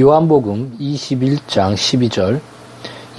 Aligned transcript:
요한복음 0.00 0.76
21장 0.78 1.74
12절 1.74 2.40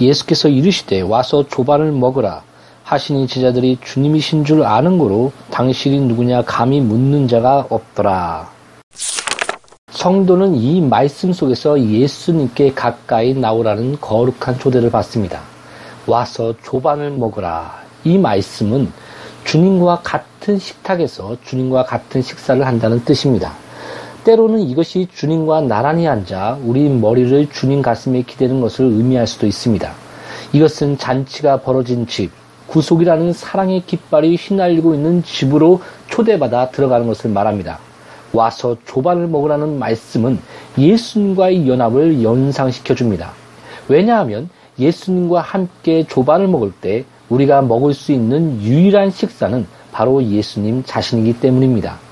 예수께서 0.00 0.48
이르시되 0.48 1.02
와서 1.02 1.46
조반을 1.46 1.92
먹으라 1.92 2.42
하시니 2.84 3.26
제자들이 3.26 3.76
주님이신 3.84 4.46
줄 4.46 4.64
아는 4.64 4.96
거로 4.96 5.30
당신이 5.50 6.00
누구냐 6.00 6.40
감히 6.46 6.80
묻는 6.80 7.28
자가 7.28 7.66
없더라. 7.68 8.50
성도는 9.90 10.54
이 10.54 10.80
말씀 10.80 11.34
속에서 11.34 11.78
예수님께 11.78 12.72
가까이 12.72 13.34
나오라는 13.34 14.00
거룩한 14.00 14.58
초대를 14.58 14.90
받습니다. 14.90 15.42
와서 16.06 16.54
조반을 16.64 17.10
먹으라. 17.10 17.78
이 18.04 18.16
말씀은 18.16 18.90
주님과 19.44 20.00
같은 20.02 20.58
식탁에서 20.58 21.36
주님과 21.44 21.84
같은 21.84 22.22
식사를 22.22 22.66
한다는 22.66 23.04
뜻입니다. 23.04 23.52
때로는 24.24 24.60
이것이 24.60 25.08
주님과 25.12 25.62
나란히 25.62 26.06
앉아 26.06 26.58
우리 26.64 26.88
머리를 26.88 27.50
주님 27.50 27.82
가슴에 27.82 28.22
기대는 28.22 28.60
것을 28.60 28.84
의미할 28.84 29.26
수도 29.26 29.46
있습니다. 29.46 29.92
이것은 30.52 30.98
잔치가 30.98 31.58
벌어진 31.58 32.06
집, 32.06 32.30
구속이라는 32.66 33.32
사랑의 33.32 33.82
깃발이 33.86 34.36
휘날리고 34.36 34.94
있는 34.94 35.22
집으로 35.22 35.80
초대받아 36.08 36.70
들어가는 36.70 37.06
것을 37.06 37.30
말합니다. 37.30 37.78
와서 38.32 38.76
조반을 38.86 39.26
먹으라는 39.26 39.78
말씀은 39.78 40.38
예수님과의 40.78 41.68
연합을 41.68 42.22
연상시켜 42.22 42.94
줍니다. 42.94 43.32
왜냐하면 43.88 44.48
예수님과 44.78 45.40
함께 45.40 46.04
조반을 46.06 46.46
먹을 46.46 46.72
때 46.72 47.04
우리가 47.28 47.62
먹을 47.62 47.92
수 47.92 48.12
있는 48.12 48.62
유일한 48.62 49.10
식사는 49.10 49.66
바로 49.92 50.22
예수님 50.22 50.84
자신이기 50.84 51.40
때문입니다. 51.40 52.09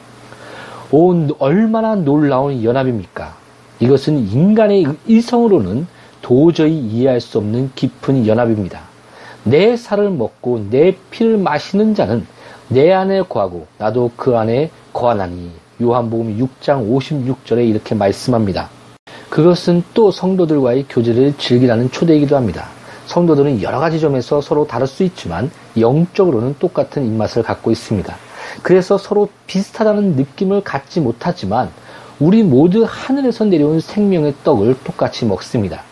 오, 0.91 1.15
얼마나 1.39 1.95
놀라운 1.95 2.65
연합입니까? 2.65 3.37
이것은 3.79 4.27
인간의 4.31 4.87
이성으로는 5.07 5.87
도저히 6.23 6.79
이해할 6.79 7.21
수 7.21 7.37
없는 7.39 7.73
깊은 7.75 8.27
연합입니다. 8.27 8.81
내 9.45 9.77
살을 9.77 10.11
먹고 10.11 10.67
내 10.71 10.97
피를 11.11 11.37
마시는 11.37 11.95
자는 11.95 12.27
내 12.69 12.91
안에 12.91 13.23
거하고 13.23 13.67
나도 13.77 14.13
그 14.17 14.37
안에 14.37 14.71
거하나니 14.95 15.51
요한복음 15.81 16.39
6장 16.39 16.91
56절에 16.91 17.69
이렇게 17.69 17.95
말씀합니다. 17.95 18.71
그것은 19.29 19.85
또 19.93 20.11
성도들과의 20.11 20.87
교제를 20.89 21.35
즐기라는 21.37 21.91
초대이기도 21.91 22.35
합니다. 22.35 22.67
성도들은 23.07 23.61
여러 23.61 23.79
가지 23.79 24.01
점에서 24.01 24.41
서로 24.41 24.67
다를 24.67 24.87
수 24.87 25.03
있지만 25.03 25.51
영적으로는 25.79 26.57
똑같은 26.59 27.07
입맛을 27.07 27.43
갖고 27.43 27.71
있습니다. 27.71 28.28
그래서 28.63 28.99
서로 28.99 29.29
비슷하다는 29.47 30.17
느낌을 30.17 30.63
갖지 30.63 31.01
못하지만 31.01 31.71
우리 32.19 32.43
모두 32.43 32.85
하늘에서 32.89 33.45
내려온 33.45 33.81
생명의 33.81 34.35
떡을 34.45 34.79
똑같이 34.85 35.25
먹습니다. 35.25 35.83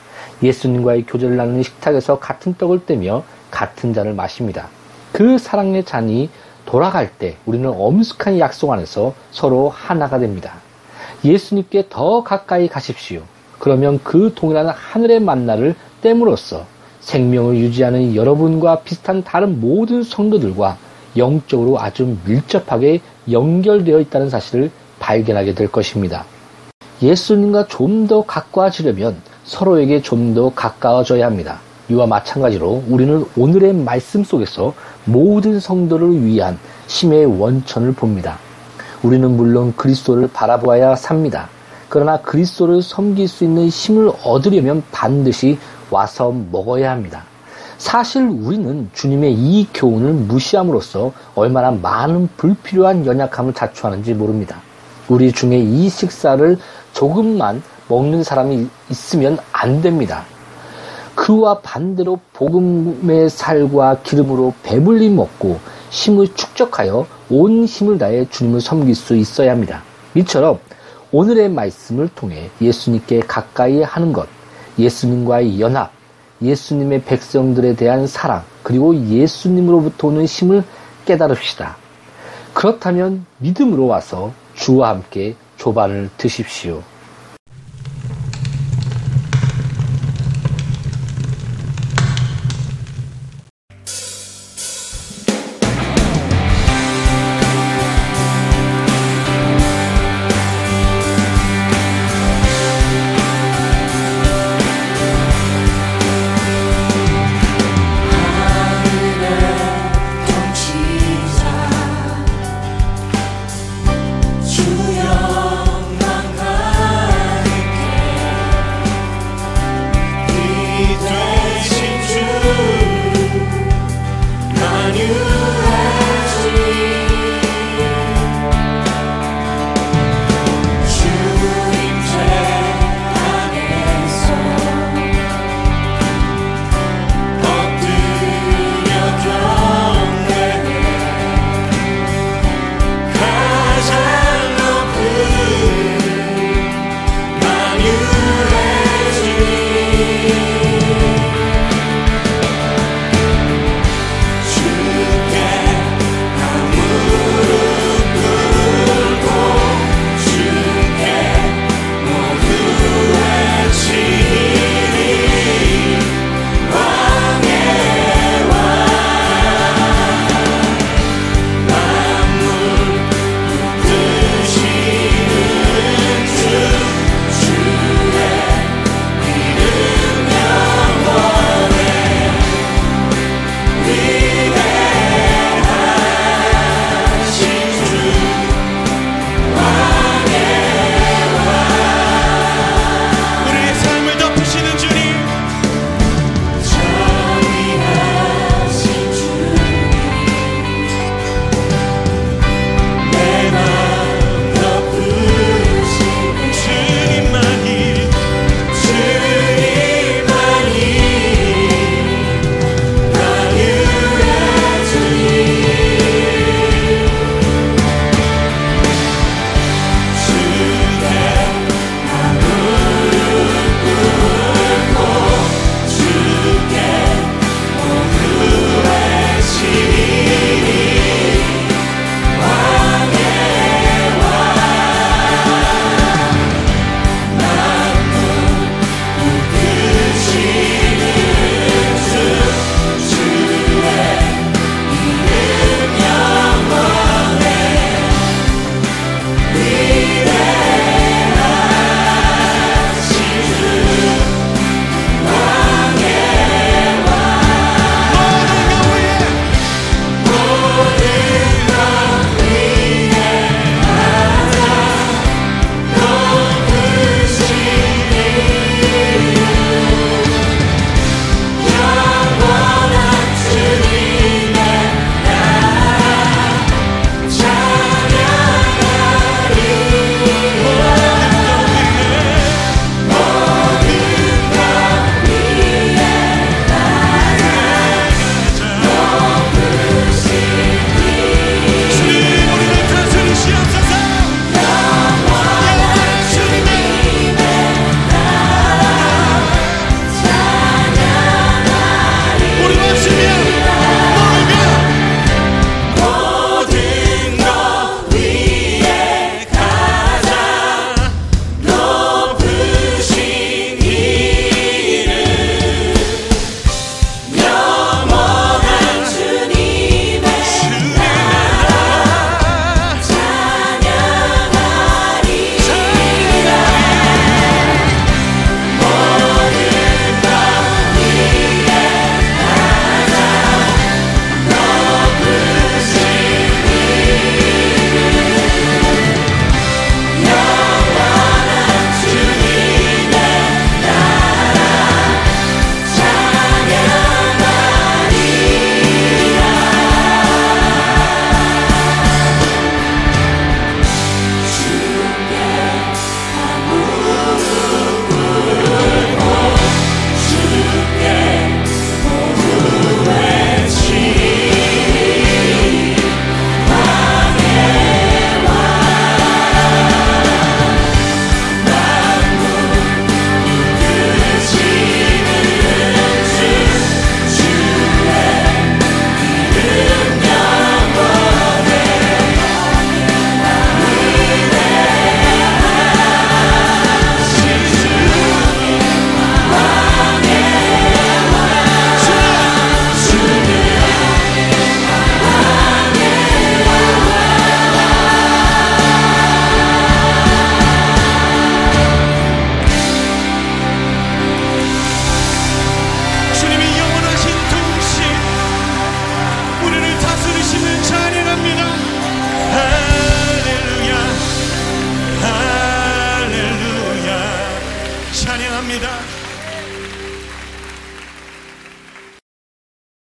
예수님과의 0.42 1.06
교제를 1.06 1.36
나누는 1.36 1.62
식탁에서 1.62 2.18
같은 2.18 2.54
떡을 2.54 2.84
떼며 2.84 3.22
같은 3.50 3.94
잔을 3.94 4.12
마십니다. 4.12 4.68
그 5.12 5.38
사랑의 5.38 5.84
잔이 5.84 6.28
돌아갈 6.66 7.10
때 7.10 7.36
우리는 7.46 7.70
엄숙한 7.70 8.38
약속 8.38 8.72
안에서 8.72 9.14
서로 9.30 9.68
하나가 9.68 10.18
됩니다. 10.18 10.54
예수님께 11.24 11.86
더 11.88 12.22
가까이 12.22 12.68
가십시오. 12.68 13.22
그러면 13.58 14.00
그 14.02 14.32
동일한 14.34 14.68
하늘의 14.68 15.20
만나를 15.20 15.74
땜으로써 16.02 16.66
생명을 17.00 17.56
유지하는 17.56 18.14
여러분과 18.14 18.80
비슷한 18.80 19.22
다른 19.22 19.60
모든 19.60 20.02
성도들과 20.02 20.76
영적으로 21.16 21.80
아주 21.80 22.16
밀접하게 22.26 23.00
연결되어 23.30 24.00
있다는 24.00 24.30
사실을 24.30 24.70
발견하게 24.98 25.54
될 25.54 25.68
것입니다. 25.68 26.24
예수님과 27.02 27.66
좀 27.68 28.06
더 28.06 28.22
가까워지려면 28.22 29.16
서로에게 29.44 30.02
좀 30.02 30.34
더 30.34 30.50
가까워져야 30.54 31.26
합니다. 31.26 31.60
이와 31.88 32.06
마찬가지로 32.06 32.84
우리는 32.88 33.24
오늘의 33.36 33.74
말씀 33.74 34.24
속에서 34.24 34.74
모든 35.04 35.60
성도를 35.60 36.24
위한 36.24 36.58
심의 36.88 37.26
원천을 37.26 37.92
봅니다. 37.92 38.38
우리는 39.02 39.36
물론 39.36 39.72
그리스도를 39.76 40.28
바라보아야 40.32 40.96
삽니다. 40.96 41.48
그러나 41.88 42.20
그리스도를 42.20 42.82
섬길 42.82 43.28
수 43.28 43.44
있는 43.44 43.68
힘을 43.68 44.10
얻으려면 44.24 44.82
반드시 44.90 45.58
와서 45.90 46.34
먹어야 46.50 46.90
합니다. 46.90 47.22
사실 47.78 48.22
우리는 48.22 48.88
주님의 48.94 49.34
이 49.34 49.66
교훈을 49.74 50.12
무시함으로써 50.12 51.12
얼마나 51.34 51.70
많은 51.70 52.28
불필요한 52.36 53.04
연약함을 53.06 53.52
자초하는지 53.54 54.14
모릅니다. 54.14 54.60
우리 55.08 55.30
중에 55.30 55.58
이 55.58 55.88
식사를 55.88 56.58
조금만 56.92 57.62
먹는 57.88 58.24
사람이 58.24 58.66
있으면 58.90 59.38
안 59.52 59.82
됩니다. 59.82 60.24
그와 61.14 61.60
반대로 61.60 62.20
복음의 62.32 63.30
살과 63.30 64.00
기름으로 64.02 64.54
배불리 64.62 65.08
먹고 65.10 65.58
힘을 65.90 66.34
축적하여 66.34 67.06
온 67.30 67.64
힘을 67.64 67.98
다해 67.98 68.28
주님을 68.28 68.60
섬길 68.60 68.94
수 68.94 69.16
있어야 69.16 69.52
합니다. 69.52 69.82
이처럼 70.14 70.58
오늘의 71.12 71.50
말씀을 71.50 72.08
통해 72.14 72.50
예수님께 72.60 73.20
가까이 73.20 73.82
하는 73.82 74.12
것, 74.12 74.28
예수님과의 74.78 75.60
연합, 75.60 75.90
예수님의 76.42 77.02
백성들에 77.02 77.76
대한 77.76 78.06
사랑, 78.06 78.42
그리고 78.62 78.94
예수님으로부터 78.94 80.08
오는 80.08 80.24
힘을 80.24 80.64
깨달읍시다. 81.04 81.76
그렇다면 82.52 83.26
믿음으로 83.38 83.86
와서 83.86 84.32
주와 84.54 84.90
함께 84.90 85.36
조반을 85.56 86.10
드십시오. 86.16 86.82